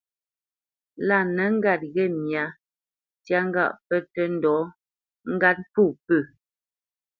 Lâ 1.07 1.19
nə 1.35 1.43
ŋgât 1.55 1.81
ghê 1.93 2.05
myǎ 2.23 2.43
ntyá 3.19 3.39
ŋgâʼ 3.49 3.71
pə́ 3.87 3.99
tə́ 4.13 4.25
ndɔ̌ 4.35 4.57
ŋgât 5.33 5.57
mfó 5.65 5.83
pə. 6.05 6.17